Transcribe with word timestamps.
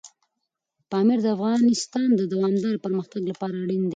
پامیر 0.89 1.19
د 1.23 1.27
افغانستان 1.35 2.07
د 2.15 2.21
دوامداره 2.33 2.83
پرمختګ 2.85 3.21
لپاره 3.31 3.55
اړین 3.63 3.81
دی. 3.83 3.89